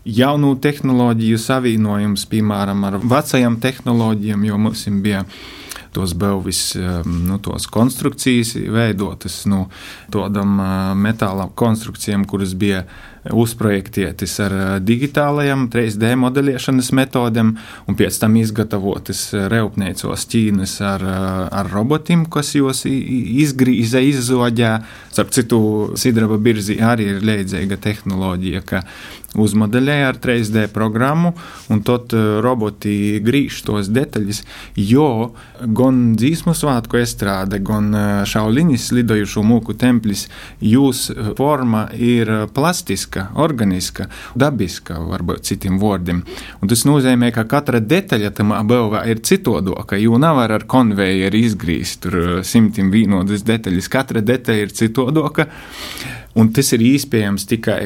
jaunu 0.07 0.55
tehnoloģiju 0.63 1.43
savienojums, 1.43 2.29
piemēram, 2.31 2.87
ar 2.87 3.01
vecajām 3.03 3.59
tehnoloģijām, 3.59 4.47
jo 4.47 4.63
mums 4.69 4.87
bija 5.03 5.25
tos 5.95 6.15
būvis, 6.19 6.61
um, 6.79 7.17
nu, 7.29 7.39
tos 7.43 7.69
konstrukcijas 7.71 8.55
veidotas 8.75 9.45
no 9.47 9.65
nu, 9.65 9.67
tādām 10.15 10.59
uh, 10.59 10.69
metāla 10.99 11.49
konstrukcijām, 11.55 12.27
kuras 12.29 12.55
bija 12.59 12.85
uzprojektētas 13.33 14.35
ar 14.45 14.55
uh, 14.55 14.65
digitālajām 14.85 15.69
3D 15.73 16.13
modelēšanas 16.21 16.91
metodēm, 16.99 17.55
un 17.89 17.99
pēc 17.99 18.19
tam 18.21 18.37
izgatavotas 18.41 19.27
uh, 19.33 19.47
reupniecos 19.53 20.27
Ķīnas 20.35 20.77
ar, 20.85 21.05
ar 21.55 21.71
robotiem, 21.73 22.27
kas 22.31 22.55
jūs 22.57 22.85
izgrīza, 22.89 24.03
izzoģē. 24.05 24.73
Starp 25.15 25.35
citu, 25.37 25.59
Sidraba 26.01 26.41
birzī 26.43 26.81
arī 26.83 27.13
ir 27.15 27.25
līdzīga 27.25 27.79
tehnoloģija, 27.85 28.65
ka 28.67 28.83
uzmodeļēja 29.41 30.11
ar 30.11 30.19
3D 30.23 30.67
programmu, 30.75 31.35
un 31.73 31.83
tad 31.87 32.15
roboti 32.45 33.21
grīž 33.25 33.63
tos 33.67 33.91
detaļas, 33.95 34.45
jo 34.79 35.35
gan 35.85 36.01
dzīsmu 36.19 36.55
svētku 36.57 36.99
estrāde, 37.01 37.61
gan 37.65 37.91
eh, 37.95 38.23
šauliņas 38.29 38.87
lidojušo 38.97 39.45
mūku 39.47 39.77
templis, 39.81 40.27
jūs 40.65 41.07
eh, 41.13 41.33
forma 41.39 41.87
ir 41.93 42.31
plastiska, 42.55 43.29
organiska, 43.45 44.09
dabiska, 44.39 44.99
varbūt 45.13 45.45
citiem 45.51 45.79
vārdiem. 45.83 46.23
Un 46.61 46.73
tas 46.73 46.87
nozīmē, 46.89 47.31
ka 47.35 47.47
katra 47.51 47.83
detaļa 47.85 48.33
tam 48.39 48.55
abelvā 48.57 49.05
ir 49.11 49.23
citodoka, 49.27 49.99
jo 50.01 50.19
nav 50.21 50.41
ar 50.45 50.67
konvejeru 50.71 51.43
izgrīzt 51.45 52.05
tur 52.05 52.19
simtiem 52.47 52.91
vienotas 52.95 53.45
detaļas. 53.47 53.91
Katra 53.93 54.25
detaļa 54.25 54.67
ir 54.67 54.75
citodoka, 54.75 55.49
un 56.39 56.53
tas 56.55 56.73
ir 56.77 56.85
iespējams 56.95 57.49
tikai 57.51 57.81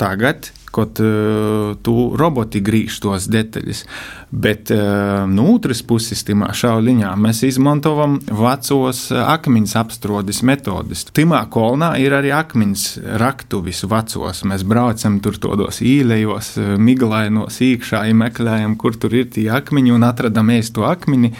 tagad, 0.00 0.50
kad 0.76 1.00
uh, 1.00 1.74
tu 1.84 1.94
roboti 2.18 2.60
grīž 2.64 2.98
tos 3.02 3.28
detaļas. 3.32 3.84
Bet 4.30 4.72
uh, 4.74 5.24
no 5.30 5.48
otras 5.54 5.80
puses, 5.86 6.24
timā 6.26 6.50
šauliņā 6.56 7.12
mēs 7.22 7.42
izmantojam 7.48 8.18
vecos 8.26 9.06
akmeņus 9.16 9.76
apstrādes 9.80 10.42
metodus. 10.46 11.06
Timā 11.16 11.44
kolnā 11.52 11.94
ir 12.02 12.16
arī 12.16 12.34
akmeņus 12.36 12.88
raktuvis 13.22 13.84
vecos. 13.88 14.42
Mēs 14.48 14.66
braucam 14.68 15.20
tur 15.24 15.40
tādos 15.40 15.80
īlējos, 15.84 16.56
miglainos 16.82 17.62
īkšā, 17.64 18.04
meklējam, 18.16 18.76
kur 18.80 18.98
tur 19.00 19.16
ir 19.16 19.30
tie 19.32 19.48
akmeņi 19.56 19.96
un 19.96 20.06
atradam 20.06 20.52
ēst 20.56 20.76
to 20.76 20.86
akmeni 20.88 21.32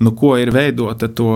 nu, 0.00 0.12
ko 0.16 0.34
ir 0.38 0.52
veidota 0.54 1.08
to 1.10 1.32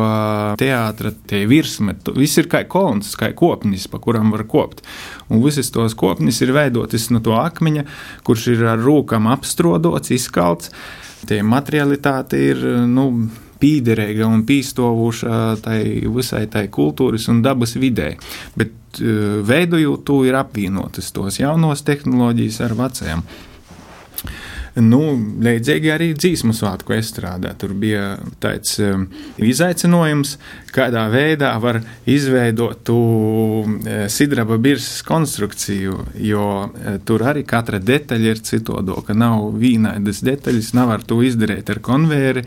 teātra 0.61 1.12
virsmetu. 1.50 2.14
Viss 2.19 2.40
ir 2.40 2.49
kā 2.52 2.64
kolons, 2.71 3.14
kā 3.19 3.33
kopnis, 3.37 3.88
pa 3.90 4.00
kuram 4.02 4.33
var 4.35 4.47
kopt. 4.50 4.85
Un 5.28 5.42
visas 5.45 5.73
tos 5.75 5.97
kopnis 5.99 6.42
ir 6.45 6.54
veidotas 6.54 7.09
no 7.11 7.23
to 7.25 7.37
akmeņa, 7.38 7.87
kurš 8.26 8.50
ir 8.54 8.66
ar 8.75 8.83
rūkām 8.83 9.31
apstrodots, 9.33 10.14
izkalts. 10.14 10.73
Tie 11.26 11.38
materialitāte 11.47 12.38
ir, 12.50 12.62
nu, 12.90 13.09
pīderīga 13.62 14.26
un 14.26 14.42
pīstovuša 14.47 15.40
tai 15.62 15.81
visai 16.11 16.47
tai 16.50 16.66
kultūras 16.73 17.28
un 17.31 17.45
dabas 17.45 17.76
vidē. 17.78 18.16
Bet 18.59 18.99
veidojot 19.49 20.04
to, 20.07 20.19
ir 20.26 20.37
apvienotas 20.37 21.12
tos 21.14 21.38
jaunos 21.40 21.85
tehnoloģijas 21.87 22.61
ar 22.66 22.76
vecajām. 22.78 23.25
Nu, 24.81 25.00
Līdzīgi 25.45 25.91
arī 25.93 26.07
dzīsmu 26.17 26.55
svētku 26.57 26.95
estrādē. 26.97 27.50
Tur 27.61 27.75
bija 27.76 28.14
tāds 28.41 28.79
um, 28.81 29.05
izaicinājums, 29.37 30.38
kādā 30.73 31.02
veidā 31.12 31.50
var 31.61 31.83
izveidot 32.09 32.93
uh, 32.95 33.69
sidraba 34.09 34.57
birzas 34.62 35.02
konstrukciju, 35.05 35.99
jo 36.25 36.47
uh, 36.64 36.97
tur 37.05 37.26
arī 37.29 37.45
katra 37.45 37.83
detaļa 37.83 38.33
ir 38.33 38.41
citodoka. 38.49 39.12
Nav 39.12 39.50
vienādas 39.61 40.23
detaļas, 40.25 40.73
nav 40.79 40.97
ar 40.97 41.05
to 41.05 41.21
izdarīt 41.26 41.69
ar 41.69 41.83
konvēri 41.85 42.47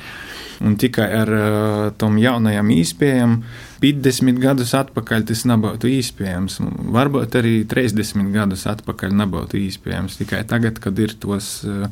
un 0.63 0.75
tikai 0.79 1.07
ar 1.21 1.31
uh, 1.31 1.87
tom 1.99 2.19
jaunajām 2.21 2.69
īspējām. 2.75 3.39
50 3.83 4.39
gadus 4.41 4.71
atpakaļ 4.77 5.25
tas 5.29 5.43
nebūtu 5.49 5.89
iespējams. 5.97 6.59
Varbūt 6.95 7.35
arī 7.41 7.55
30 7.69 8.31
gadus 8.33 8.65
atpakaļ 8.71 9.17
nebūtu 9.23 9.59
iespējams. 9.61 10.19
Tikai 10.21 10.45
tagad, 10.49 10.79
kad 10.83 10.99
ir 11.01 11.17
tos 11.19 11.59
uh, 11.67 11.89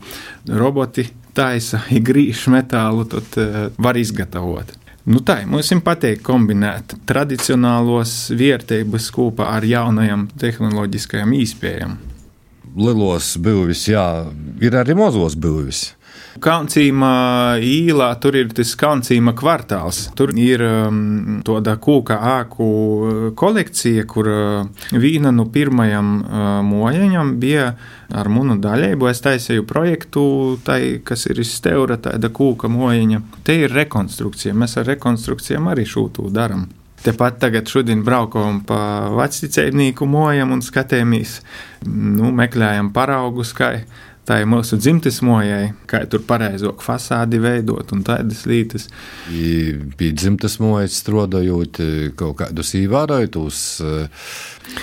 roboti 0.48 1.10
taisa, 1.36 1.84
grīž 2.10 2.48
metālu, 2.53 3.08
tad 3.10 3.38
uh, 3.41 3.67
var 3.77 4.00
izgatavot. 4.00 4.79
Nu 5.03 5.20
tā, 5.20 5.41
mums 5.43 5.67
ir 5.75 5.82
patīk 5.84 6.22
kombinēt 6.24 6.93
tradicionālos 7.10 8.32
vērtības 8.39 9.10
kopā 9.12 9.50
ar 9.58 9.65
jaunajām 9.67 10.29
tehnoloģiskajām 10.39 11.34
īspējām. 11.41 11.98
Lielos 12.79 13.34
būvis, 13.43 13.84
jā, 13.91 14.05
ir 14.63 14.77
arī 14.79 14.96
mazos 14.98 15.36
būvis. 15.36 15.89
Kauncīma 16.42 17.10
īlā 17.62 18.08
tur 18.22 18.38
ir 18.40 18.50
tas 18.58 18.74
Kauncīma 18.80 19.36
kvartāls. 19.38 20.08
Tur 20.18 20.34
ir 20.40 20.63
um, 20.66 21.42
tāda 21.46 21.75
kūka 21.82 22.18
ēku 22.40 22.68
kolekcija, 23.38 24.06
kur 24.10 24.30
uh, 24.32 24.88
vīna 24.98 25.34
no 25.36 25.46
pirmajam 25.54 26.13
uh, 26.22 26.46
mojaņam 26.66 27.36
bija 27.42 27.74
ar 28.13 28.30
munu 28.34 28.58
daļēju. 28.62 29.10
Es 29.12 29.22
taisīju 29.25 29.68
projektu, 29.70 30.24
tai, 30.66 31.00
kas 31.06 31.28
ir 31.30 31.42
izsteura 31.44 32.00
tāda 32.02 32.32
kūka 32.34 32.72
mojaņa. 32.72 33.22
Te 33.46 33.60
ir 33.66 33.75
rekonstrukcija. 33.75 34.56
Mēs 34.58 34.80
ar 34.82 34.90
rekonstrukcijām 34.96 35.70
arī 35.70 35.86
šūtu 35.90 36.32
darām. 36.34 36.66
Tepat 37.04 37.42
tagad 37.42 37.68
šodien 37.68 38.00
braukām 38.08 38.62
pa 38.63 39.10
vecticēbnīku 39.12 40.06
mojam 40.08 40.54
un 40.56 40.62
skatāmies, 40.63 41.42
nu, 41.84 42.30
meklējam 42.32 42.94
paraugus, 42.96 43.52
kā 43.58 43.74
tā 44.27 44.39
ir 44.42 44.50
mūsu 44.50 44.77
dzimtes 44.80 45.20
mojai, 45.25 45.74
kā 45.89 46.03
tur 46.10 46.24
pareizāk 46.27 46.84
fasādi 46.84 47.42
veidot 47.44 47.92
un 47.96 48.03
tādas 48.08 48.46
lietas. 48.50 48.88
Bija 49.30 50.15
dzimtes 50.15 50.60
mojas 50.63 51.00
strādājot, 51.01 51.82
kaut 52.20 52.38
kādus 52.44 52.74
ievērojot 52.80 53.39
uz 53.42 53.62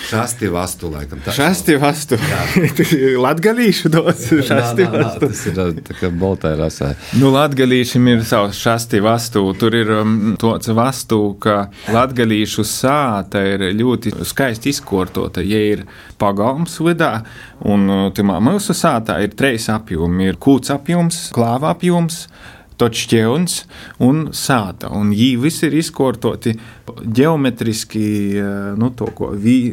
šasti 0.09 0.47
vastu, 0.51 0.89
laikam. 0.91 1.21
Šasti 1.35 1.75
vastu. 1.81 2.17
Latgalīšu 3.25 3.91
dos 3.93 4.27
šasti 4.47 4.87
vastu. 4.91 5.29
Tas 5.31 5.43
ir 5.49 5.59
tā 5.87 5.97
kā 5.97 6.11
boltā 6.13 6.53
rasē. 6.59 6.93
Nu, 7.19 7.31
latgalīšiem 7.35 8.09
ir 8.13 8.23
savs 8.27 8.59
šasti 8.61 9.01
vastu. 9.03 9.43
Tur 9.59 9.75
ir 9.77 9.91
um, 10.01 10.15
tāds 10.41 10.71
vastu, 10.75 11.19
ka 11.41 11.65
latgalīšu 11.91 12.65
sāta 12.67 13.43
ir 13.47 13.67
ļoti 13.79 14.15
skaisti 14.27 14.73
izkortota. 14.73 15.43
Ja 15.45 15.61
ir 15.73 15.85
pagalms 16.21 16.77
vidā, 16.83 17.13
un 17.65 18.11
timā 18.15 18.39
mūsu 18.43 18.75
sātā 18.77 19.19
ir 19.25 19.35
trejas 19.37 19.69
apjomi. 19.73 20.31
Ir 20.31 20.41
kūts 20.41 20.73
apjoms, 20.73 21.27
klāva 21.35 21.73
apjoms, 21.75 22.25
točķēns 22.81 23.57
un 24.07 24.27
sāta. 24.35 24.91
Un 24.97 25.13
viņi 25.13 25.39
visi 25.41 25.67
ir 25.69 25.77
izkortoti 25.79 26.55
ģeometriski, 26.89 28.05
nu, 28.81 28.91
to, 28.97 29.11
ko 29.15 29.31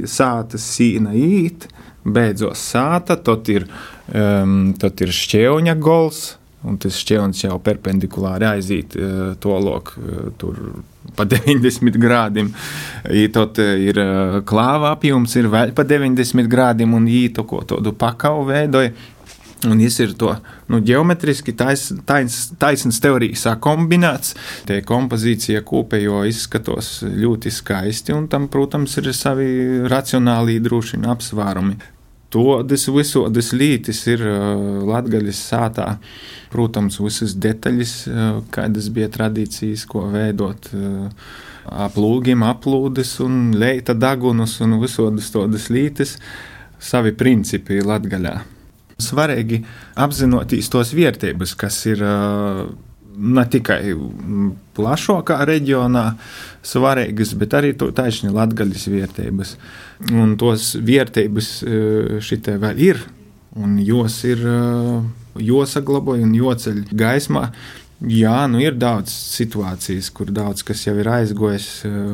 sāta 0.08 0.60
sīna 0.60 1.14
īt, 1.16 1.68
beidzot 2.12 2.58
sāta, 2.58 3.18
tad 3.20 3.48
ir, 3.52 3.66
um, 4.12 4.74
tad 4.78 5.00
ir 5.04 5.12
šķēuņa 5.14 5.74
gols, 5.82 6.22
un 6.68 6.78
tas 6.82 6.96
šķēns 6.98 7.44
jau 7.44 7.58
perpendikulāri 7.62 8.48
aiziet 8.48 8.96
uh, 8.98 9.34
to 9.40 9.58
loku, 9.62 10.00
uh, 10.02 10.30
tur 10.40 10.58
pa 11.18 11.26
90 11.32 11.98
grādiem. 12.00 12.50
Tad 13.34 13.58
ir 13.58 14.00
klāva 14.46 14.92
apjoms, 14.96 15.36
ir 15.40 15.48
vēl 15.52 15.72
pa 15.76 15.86
90 15.88 16.50
grādiem, 16.50 16.92
un 16.94 17.08
īto 17.08 17.46
ko 17.48 17.62
tādu 17.66 17.94
pakau 17.96 18.44
veidoja. 18.48 18.92
Un 19.66 19.80
viņš 19.80 19.96
ir 20.04 20.12
to 20.14 20.30
nu, 20.70 20.78
geometriski 20.86 21.50
taisns 21.58 22.04
tais, 22.06 22.34
taisns 22.62 23.00
teorijas 23.02 23.42
kombinēts. 23.58 24.36
Tie 24.68 24.78
kompozīcija 24.86 25.64
kopējo 25.66 26.20
izskatos 26.30 27.00
ļoti 27.02 27.50
skaisti, 27.50 28.14
un 28.14 28.28
tam, 28.30 28.46
protams, 28.52 28.94
ir 29.00 29.10
savi 29.16 29.48
racionāli 29.90 30.60
droši 30.62 31.00
apsvērumi. 31.10 31.78
Todas 32.30 32.84
visodas 32.92 33.54
lītis 33.56 34.02
ir 34.12 34.20
Latvijas 34.86 35.40
sātā. 35.48 35.86
Protams, 36.52 37.00
visas 37.00 37.32
detaļas, 37.40 37.94
kādas 38.54 38.90
bija 38.92 39.08
tradīcijas, 39.14 39.86
ko 39.88 40.04
veidot. 40.12 40.68
Aplūgiem, 41.88 42.44
aplūdes 42.46 43.16
un 43.24 43.50
leita 43.58 43.96
dagunus 43.96 44.58
un 44.64 44.78
visodas 44.80 45.32
tādas 45.32 45.66
lītis, 45.72 46.14
savi 46.78 47.16
principi 47.16 47.82
Latvijā. 47.84 48.36
Svarīgi 48.98 49.60
apzinoties 49.94 50.70
tos 50.72 50.90
vērtības, 50.96 51.54
kas 51.58 51.76
ir 51.86 52.00
ne 53.18 53.44
tikai 53.50 53.92
plašākā 54.74 55.36
reģionā 55.46 56.04
svarīgas, 56.66 57.34
bet 57.38 57.54
arī 57.54 57.72
taisni 57.78 58.32
latgaļas 58.34 58.86
vērtības. 58.90 59.52
Un 60.14 60.34
tos 60.40 60.72
vērtības 60.82 61.50
šitie 62.26 62.56
vēl 62.62 62.82
ir, 62.88 63.02
un 63.58 63.76
jos 63.82 64.18
ir 64.26 64.42
jāsaglabā 65.38 66.16
un 66.22 66.34
jāceļ 66.34 66.88
gaismā. 66.98 67.50
Jā, 67.98 68.44
nu 68.46 68.60
ir 68.62 68.76
daudz 68.78 69.10
situācijas, 69.10 70.10
kur 70.14 70.30
daudz 70.30 70.62
kas 70.66 70.84
jau 70.86 70.94
ir 70.98 71.10
aizgojis. 71.10 71.68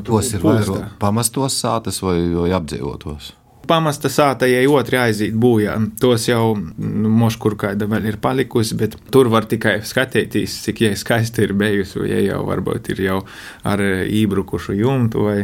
Tos 0.04 0.30
ir 0.32 0.44
vairāk 0.44 0.94
pamestos 1.00 1.58
sātas 1.60 2.00
vai, 2.04 2.16
vai 2.32 2.52
apdzīvotos? 2.56 3.34
Pamesta 3.68 4.10
sātajai 4.12 4.64
otri 4.70 4.98
aiziet 5.00 5.36
bojā. 5.40 5.76
Tos 6.00 6.28
jau 6.28 6.54
nu, 6.56 7.12
moškur 7.22 7.56
kāda 7.60 7.88
vēl 7.90 8.10
ir 8.10 8.18
palikusi, 8.22 8.76
bet 8.80 8.96
tur 9.14 9.30
var 9.32 9.48
tikai 9.50 9.78
skatīties, 9.86 10.58
cik 10.66 10.84
jai 10.86 10.92
skaisti 10.98 11.46
ir 11.46 11.54
bijusi, 11.58 12.02
ja 12.10 12.20
jau 12.24 12.42
varbūt 12.48 12.92
ir 12.94 13.04
jau 13.06 13.22
ar 13.66 13.82
ībrukušu 14.04 14.76
jumtu 14.78 15.28
vai 15.28 15.38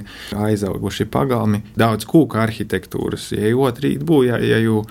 aizauguši 0.48 1.08
pagalmi. 1.10 1.64
Daudz 1.78 2.08
kūka 2.10 2.44
arhitektūras, 2.44 3.30
ja 3.36 3.54
otri 3.56 3.96
īt 3.96 4.06
bojā, 4.06 4.40
ja 4.44 4.60
jau 4.62 4.84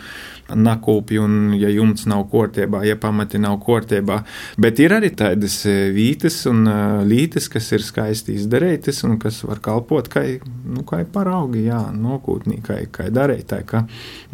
nakūpji, 0.55 1.19
un 1.21 1.53
ja 1.57 1.69
jumts 1.71 2.05
nav 2.09 2.25
kārtībā, 2.31 2.81
ja 2.87 2.97
pamati 2.99 3.39
nav 3.41 3.59
kārtībā. 3.65 4.21
Bet 4.61 4.79
ir 4.81 4.95
arī 4.97 5.11
tādas 5.17 5.59
e, 5.69 5.89
vītas 5.95 6.41
un 6.49 6.63
e, 6.69 6.77
lītes, 7.09 7.49
kas 7.51 7.69
ir 7.75 7.85
skaisti 7.85 8.37
izdarītas 8.39 9.03
un 9.07 9.17
kas 9.21 9.41
var 9.47 9.61
kalpot 9.63 10.09
kā, 10.11 10.25
nu, 10.65 10.85
kā 10.87 11.01
paraugi, 11.13 11.65
jā, 11.67 11.81
nokūtnī, 11.95 12.61
kā, 12.65 12.79
kā 12.93 13.09
darītāji. 13.13 13.67
Kā 13.69 13.83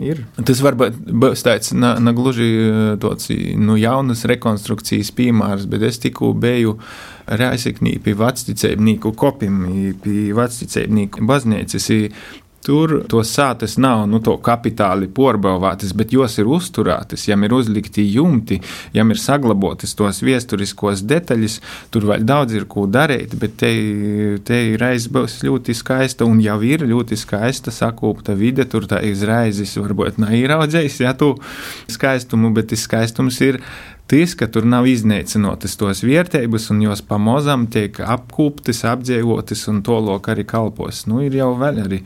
ir. 0.04 0.24
Tas 0.46 0.62
varbūt 0.64 1.02
būs 1.12 1.46
tāds 1.46 1.74
negluži 1.76 2.48
e, 2.62 2.72
tāds 3.02 3.32
nu, 3.60 3.78
jaunas 3.80 4.26
rekonstrukcijas 4.30 5.12
piemērs, 5.16 5.68
bet 5.72 5.86
es 5.90 6.02
tikko 6.04 6.34
biju. 6.38 6.80
Rēzeknī 7.26 7.96
pie 8.06 8.14
vecticēbnīku 8.14 9.10
kopim, 9.18 9.64
pie 10.04 10.28
vecticēbnīku 10.38 11.26
baznīcas. 11.26 11.88
Tur 12.66 12.96
tos 13.10 13.30
sātas 13.30 13.76
nav 13.78 14.08
nu, 14.10 14.18
kapitāli 14.42 15.06
porcelānas, 15.14 15.92
bet 15.98 16.14
jos 16.16 16.40
ir 16.42 16.50
uzturētas, 16.50 17.28
jām 17.30 17.46
ir 17.46 17.54
uzlikti 17.54 18.06
jumti, 18.10 18.58
jām 18.96 19.14
ir 19.14 19.22
saglabotas 19.22 19.94
tos 19.98 20.24
viesturiskos 20.26 21.04
detaļas. 21.06 21.60
Tur 21.94 22.08
vēl 22.10 22.26
daudz 22.26 22.58
ir 22.58 22.66
ko 22.72 22.88
darīt, 22.90 23.36
bet 23.38 23.58
te, 23.62 23.72
te 24.48 24.62
reiz 24.82 25.06
būs 25.14 25.44
ļoti 25.46 25.78
skaista 25.78 26.26
un 26.26 26.42
jau 26.42 26.58
ir 26.66 26.88
ļoti 26.90 27.20
skaista 27.22 27.74
sakūpta 27.76 28.34
vide. 28.40 28.66
Tur 28.70 28.90
tā 28.90 29.04
izraizes 29.06 29.78
varbūt 29.78 30.18
nav 30.24 30.34
ieraudzējis, 30.34 31.02
ja 31.06 31.14
tu 31.14 31.36
skaistumu, 31.92 32.50
bet 32.56 32.74
tas 32.74 32.88
skaistums 32.90 33.42
ir 33.46 33.62
tas, 34.12 34.36
ka 34.38 34.48
tur 34.52 34.68
nav 34.70 34.88
iznīcinotas 34.90 35.78
tos 35.80 36.04
vērtības, 36.06 36.70
un 36.74 36.84
jos 36.86 37.02
pamazām 37.06 37.66
tiek 37.74 37.98
apkūptas, 38.04 38.84
apdzīvotas 38.92 39.66
un 39.72 39.82
to 39.86 39.98
lok 40.10 40.30
arī 40.34 40.46
kalpos. 40.48 41.06
Nu, 41.10 41.24
ir 41.26 41.38
jau 41.40 41.54
vēl 41.60 41.82
arī 41.86 42.02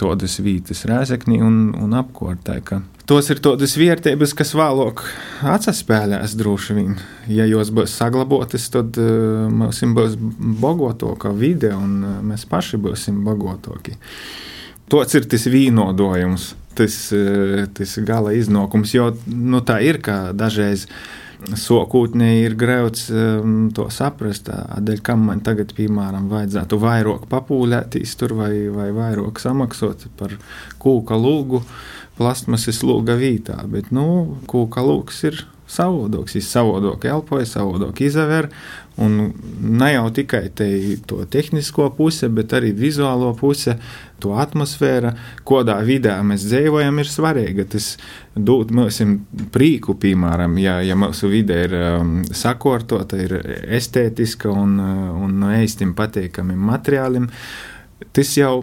tādas 0.00 0.40
vītas 0.42 0.84
rēzeknī 0.88 1.40
un, 1.44 1.60
un 1.78 1.94
apkārtē. 1.98 2.60
Tos 3.04 3.28
ir 3.28 3.40
tādas 3.44 3.74
vērtības, 3.76 4.32
kas 4.32 4.54
vēlāk 4.56 5.02
atsaspēlēs 5.52 6.36
droši 6.40 6.76
vien. 6.78 6.94
Ja 7.28 7.44
jos 7.44 7.68
būs 7.74 7.92
saglabotas, 7.98 8.70
tad 8.72 8.96
uh, 9.00 9.44
mums 9.52 9.82
būs 9.98 10.16
bogotāka 10.62 11.34
vide 11.36 11.74
un 11.76 11.98
uh, 12.00 12.14
mēs 12.24 12.46
paši 12.48 12.80
būsim 12.80 13.20
bogotāki. 13.26 13.98
Tots 14.88 15.16
ir 15.16 15.28
tas 15.28 15.44
vīnodojums, 15.52 16.48
tas, 16.80 16.96
uh, 17.12 17.66
tas 17.76 17.92
gala 18.08 18.32
iznākums, 18.36 18.96
jo 18.96 19.10
nu, 19.28 19.60
tā 19.60 19.82
ir, 19.84 20.00
ka 20.04 20.32
dažreiz 20.32 20.88
sokūtnē 21.58 22.30
ir 22.42 22.56
grauds 22.58 23.08
um, 23.12 23.70
to 23.74 23.88
saprast, 23.92 24.48
tādēļ, 24.48 25.00
kam 25.04 25.26
man 25.28 25.42
tagad, 25.44 25.74
piemēram, 25.76 26.28
vajadzētu 26.32 26.78
vairāk 26.82 27.26
papūlētīs 27.30 28.14
tur 28.20 28.36
vai, 28.38 28.52
vai 28.72 28.90
vairāk 28.94 29.42
samaksot 29.42 30.06
par 30.18 30.36
kūka 30.82 31.18
lūgu, 31.18 31.64
plastmasas 32.18 32.82
lūga 32.86 33.18
vītā, 33.20 33.58
bet, 33.70 33.90
nu, 33.94 34.38
kūka 34.50 34.84
lūgs 34.86 35.24
ir 35.28 35.44
savādāks, 35.70 36.36
viņš 36.36 36.48
savādāk 36.48 37.06
elpoja, 37.10 37.48
savādāk 37.48 38.04
izaver, 38.04 38.50
Un 39.02 39.32
ne 39.58 39.88
jau 39.90 40.04
tikai 40.14 40.52
te, 40.54 40.68
to 41.10 41.24
tehnisko 41.26 41.88
pusi, 41.96 42.28
bet 42.30 42.52
arī 42.54 42.70
vizuālo 42.78 43.32
pusi, 43.34 43.74
to 44.22 44.36
atmosfēru, 44.38 45.10
kādā 45.46 45.80
vidē 45.82 46.14
mēs 46.22 46.44
dzīvojam, 46.46 47.00
ir 47.02 47.10
svarīga. 47.10 47.66
Tas 47.74 47.88
dod 48.36 48.70
mums 48.74 49.00
prieku, 49.54 49.96
piemēram, 49.98 50.54
ja, 50.62 50.78
ja 50.86 50.94
mūsu 50.98 51.32
vide 51.32 51.58
ir 51.66 51.74
um, 51.80 52.14
sakārtota, 52.30 53.18
ir 53.18 53.34
estētiska 53.80 54.54
un, 54.54 54.78
uh, 54.78 55.10
un 55.26 55.40
no 55.42 55.50
īstim 55.58 55.96
patīkamiem 55.98 56.70
materiāliem. 56.70 57.28
Tas 58.14 58.36
jau 58.38 58.60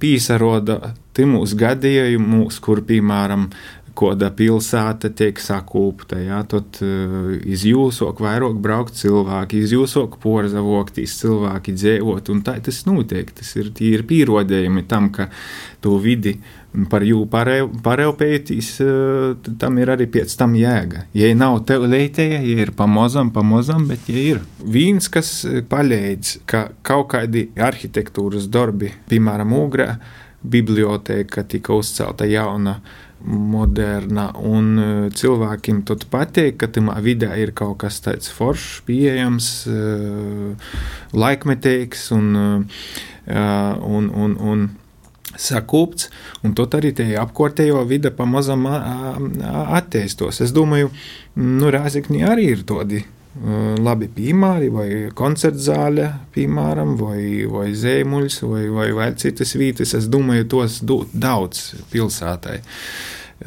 pīsaroda 0.00 0.94
timūs 1.14 1.54
gadījumus, 1.60 2.58
kur, 2.64 2.80
piemēram, 2.88 3.50
kāda 3.98 4.30
pilsēta 4.34 5.10
tiek 5.16 5.38
sakūpta, 5.40 6.18
jā, 6.22 6.40
tad 6.50 6.80
uh, 6.84 7.30
izjūsok 7.54 8.22
vairāk 8.24 8.58
braukt 8.62 8.98
cilvēki, 8.98 9.62
izjūsok 9.64 10.18
porzavoktīs 10.22 11.14
cilvēki 11.20 11.76
dzīvot, 11.78 12.32
un 12.34 12.42
tā 12.46 12.58
tas 12.64 12.82
notiek. 12.88 13.30
Tas 13.34 13.54
ir 13.60 13.70
tīri 13.76 14.06
pierodējumi 14.10 14.84
tam, 14.90 15.10
ka 15.14 15.28
to 15.84 15.96
vidi 16.02 16.36
par 16.90 17.04
jū 17.06 17.22
pareupētīs, 17.30 18.72
uh, 18.82 19.52
tam 19.60 19.78
ir 19.82 19.94
arī 19.94 20.08
pēc 20.10 20.34
tam 20.40 20.56
jēga. 20.58 21.06
Ja 21.14 21.30
nav 21.38 21.60
tev 21.68 21.86
leitēja, 21.90 22.42
ja 22.42 22.66
ir 22.66 22.74
pamozam, 22.76 23.30
pamozam, 23.34 23.86
bet 23.90 24.10
ja 24.10 24.26
ir 24.34 24.42
viens, 24.58 25.08
kas 25.12 25.40
paļēdz, 25.70 26.34
ka 26.50 26.66
kaut 26.86 27.12
kādi 27.14 27.48
arhitektūras 27.54 28.50
darbi, 28.50 28.92
piemēram, 29.10 29.54
Ugrā, 29.54 29.94
biblioteka 30.44 31.46
tika 31.48 31.72
uzcelta 31.78 32.26
jauna, 32.28 32.78
moderna, 33.24 34.28
un 34.36 34.70
e, 34.78 34.86
cilvēkiem 35.16 35.82
tad 35.88 36.04
patīk, 36.12 36.58
ka 36.60 36.68
tajā 36.72 36.96
vidē 37.04 37.30
ir 37.40 37.54
kaut 37.56 37.78
kas 37.84 38.00
tāds 38.04 38.30
foršs, 38.32 38.82
pieejams, 38.88 39.50
e, 39.68 40.54
laikmetīgs 41.16 42.06
un, 42.16 42.30
e, 43.26 43.44
un, 43.98 44.10
un, 44.12 44.36
un 44.52 44.66
sakūpts, 45.34 46.10
un 46.44 46.54
tad 46.58 46.76
arī 46.78 46.92
tie 46.94 47.08
apkārtējo 47.18 47.82
vide 47.90 48.12
pamazām 48.14 48.68
attīstos. 48.68 50.42
Es 50.44 50.54
domāju, 50.54 50.92
nu, 51.40 51.72
Rāzikņi 51.74 52.22
arī 52.28 52.50
ir 52.54 52.66
tādi 52.68 53.02
labi 53.34 54.08
piemēri, 54.14 54.68
vai 54.70 54.88
koncerta 55.16 55.58
zāle, 55.58 56.10
piemēram, 56.34 56.94
vai, 57.00 57.22
vai 57.50 57.72
zēmuļs, 57.74 58.38
vai, 58.46 58.62
vai, 58.70 58.90
vai 58.94 59.08
citas 59.18 59.56
vietas. 59.58 59.94
Es 59.98 60.06
domāju, 60.10 60.46
tos 60.52 60.80
daudz 60.84 61.64
pilsētai. 61.90 62.60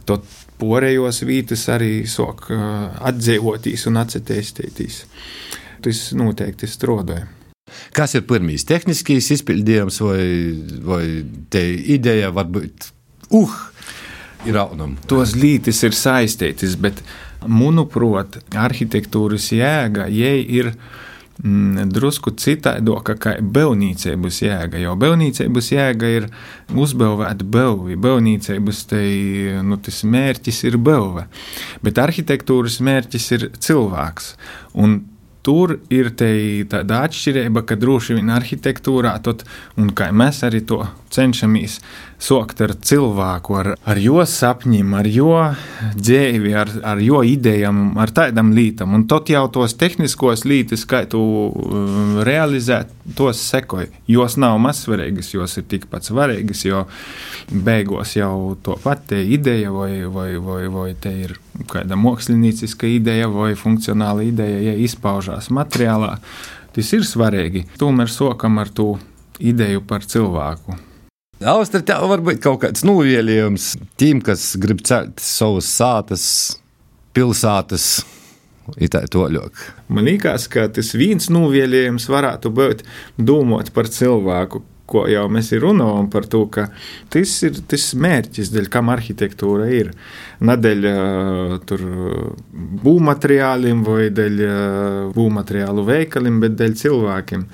Tot 0.08 0.28
porējos 0.60 1.22
vietas 1.28 1.68
arī 1.72 2.02
sok 2.10 2.50
atdzīvotīs 2.52 3.88
un 3.88 4.02
atcetēstētīs. 4.04 5.02
Tas 5.86 6.04
noteikti 6.18 6.68
strādāja. 6.68 7.30
Kas 7.96 8.16
ir 8.16 8.24
pirmīs 8.28 8.66
tehniskīs 8.68 9.30
izpildījums, 9.36 10.00
vai, 10.04 10.22
vai 10.88 11.04
te 11.52 11.64
ideja 11.96 12.32
varbūt, 12.36 12.90
uh, 13.36 13.56
ir 14.48 14.60
aunam? 14.62 14.96
Tos 15.10 15.36
lītis 15.36 15.84
ir 15.84 15.96
saistītas, 15.96 16.78
bet 16.80 17.04
Manuprāt, 17.46 18.40
arhitektūras 18.58 19.52
jēga 19.54 20.08
ir 20.58 20.72
mm, 21.44 21.92
drusku 21.94 22.34
citādoka 22.40 23.18
kā 23.22 23.36
belnīcības 23.42 24.42
jēga. 24.42 24.82
Jo 24.82 24.96
belnīcības 25.00 25.72
jēga 25.74 26.14
ir 26.16 26.30
uzbūvēt 26.74 27.44
belvi. 27.54 28.00
Belnīcības 28.08 28.82
te, 28.90 29.04
nu, 29.68 29.78
mērķis 30.18 30.64
ir 30.72 30.80
belve, 30.82 31.28
bet 31.86 32.02
arhitektūras 32.02 32.80
mērķis 32.84 33.30
ir 33.38 33.48
cilvēks. 33.68 34.34
Un 34.78 35.00
tur 35.48 35.78
ir 35.94 36.12
tāda 36.18 37.04
atšķirība, 37.08 37.64
ka 37.68 37.78
droši 37.80 38.18
vien 38.18 38.32
arhitektūrā, 38.36 39.14
tot, 39.24 39.46
un 39.80 39.94
kā 39.96 40.10
mēs 40.12 40.42
arī 40.44 40.60
to 40.68 40.82
cenšamies 41.14 41.80
sokt 42.20 42.60
ar 42.66 42.74
cilvēku, 42.90 43.56
ar, 43.62 43.70
ar 43.88 44.02
jo 44.02 44.26
sapņiem, 44.28 44.96
ar 44.98 45.08
jo 45.08 45.32
dzīvi, 45.96 46.52
ar, 46.58 46.74
ar 46.92 47.02
jo 47.04 47.22
idejām, 47.24 47.96
ar 48.02 48.12
tādām 48.12 48.52
lietām. 48.58 48.98
Un 48.98 49.08
tad 49.08 49.32
jau 49.32 49.46
tos 49.54 49.78
tehniskos 49.80 50.44
lītis, 50.50 50.84
kā 50.90 51.06
tu 51.08 51.22
uh, 51.22 52.20
realizēt, 52.28 52.92
tos 53.16 53.40
sekoji. 53.50 53.88
Jos 54.12 54.38
nav 54.42 54.58
mazsvarīgas, 54.62 55.32
jos 55.34 55.58
ir 55.60 55.68
tikpat 55.72 56.08
svarīgas, 56.10 56.64
jo 56.68 56.84
beigās 57.52 58.16
jau 58.18 58.58
to 58.64 58.78
pati 58.84 59.22
ideja, 59.36 59.72
vai, 59.72 60.04
vai, 60.12 60.32
vai, 60.44 60.64
vai 60.74 60.90
te 61.00 61.14
ir 61.28 61.38
kāda 61.72 61.98
mākslinieciska 62.00 62.90
ideja, 62.92 63.30
vai 63.32 63.54
funkcionāla 63.60 64.26
ideja, 64.28 64.60
ja 64.72 64.76
izpaužās 64.88 65.52
materiālā. 65.54 66.18
Tas 66.76 66.92
ir 66.94 67.08
svarīgi. 67.08 67.66
Tomēr 67.80 68.12
sokam 68.12 68.60
ar 68.62 68.70
to 68.70 68.96
ideju 69.40 69.82
par 69.88 70.06
cilvēku. 70.06 70.78
Austrija 71.38 71.86
tev 71.86 72.08
var 72.10 72.22
būt 72.26 72.42
kaut 72.42 72.64
kāds 72.64 72.82
novielījums 72.86 73.76
tiem, 74.02 74.24
kas 74.26 74.56
grib 74.58 74.82
celt 74.86 75.22
savas 75.22 75.70
sātas, 75.70 76.24
pilsētas. 77.14 78.00
Man 79.88 80.08
liekas, 80.10 80.48
ka 80.52 80.68
tas 80.74 80.94
viens 80.98 81.30
novielījums 81.32 82.10
varētu 82.12 82.52
būt 82.54 82.84
domāt 83.18 83.72
par 83.76 83.88
cilvēku, 83.92 84.64
ko 84.88 85.04
jau 85.12 85.26
mēs 85.32 85.52
runājam 85.60 86.08
par 86.12 86.28
to, 86.32 86.46
ka 86.52 86.70
tas 87.12 87.34
ir 87.48 87.60
tas 87.70 87.90
mērķis, 88.00 88.52
dēļ 88.54 88.70
kam 88.72 88.92
arhitektūra 88.94 89.68
ir. 89.76 89.92
Nedēļ 90.48 90.88
būvmateriāliem 92.86 93.84
vai 93.88 94.08
dēļ 94.16 94.40
būvmateriālu 95.18 95.86
veikaliem, 95.88 96.40
bet 96.44 96.58
dēļ 96.62 96.80
cilvēkiem 96.84 97.46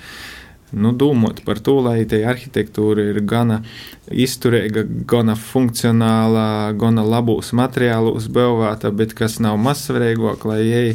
nu, 0.74 0.92
domāt 0.98 1.44
par 1.46 1.62
to, 1.64 1.78
lai 1.86 2.04
tā 2.10 2.20
arhitektūra 2.30 3.06
ir 3.12 3.22
gana 3.30 3.62
izturīga, 4.10 4.84
gana 5.10 5.36
funkcionāla, 5.40 6.74
gana 6.80 7.06
labos 7.06 7.54
materiālos 7.56 8.30
būvēta, 8.34 8.92
bet 8.92 9.16
kas 9.18 9.40
nav 9.44 9.60
mazsvarīgāk, 9.62 10.46
lai 10.50 10.62
ej 10.64 10.94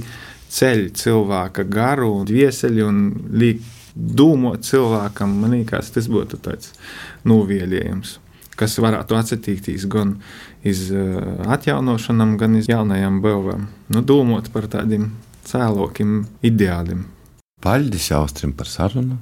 ceļ 0.52 0.88
cilvēka 0.96 1.66
garu 1.68 2.12
un 2.20 2.28
dvieseļu 2.28 2.86
un 2.88 3.02
liek 3.38 3.62
domāt 3.94 4.66
cilvēkam. 4.68 5.36
Man 5.42 5.56
liekas, 5.58 5.92
tas 5.94 6.08
būtu 6.10 6.40
tāds 6.42 6.72
novielījums, 7.28 8.18
kas 8.58 8.78
varētu 8.82 9.18
atsatīties 9.18 9.86
gan 9.90 10.16
iz 10.66 10.88
uh, 10.92 11.46
atjaunošanām, 11.54 12.36
gan 12.40 12.58
iz 12.58 12.70
jaunajām 12.70 13.20
būvēm. 13.24 13.68
Nu, 13.94 14.02
domāt 14.02 14.50
par 14.54 14.68
tādiem 14.70 15.12
cēlokiem 15.48 16.22
ideāliem. 16.44 17.06
Paļģis 17.64 18.12
Austrim 18.18 18.52
par 18.54 18.70
sarunu. 18.70 19.18